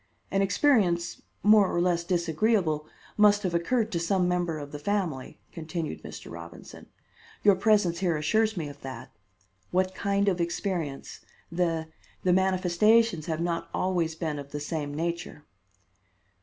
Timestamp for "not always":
13.41-14.15